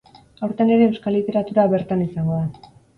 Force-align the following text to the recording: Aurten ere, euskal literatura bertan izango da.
Aurten 0.47 0.71
ere, 0.77 0.87
euskal 0.93 1.17
literatura 1.19 1.69
bertan 1.77 2.05
izango 2.11 2.45
da. 2.45 2.77